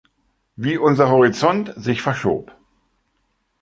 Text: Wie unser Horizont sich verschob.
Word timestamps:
Wie 0.55 0.79
unser 0.79 1.11
Horizont 1.11 1.75
sich 1.77 2.01
verschob. 2.01 2.57